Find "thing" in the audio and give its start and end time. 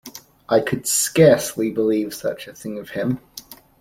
2.55-2.79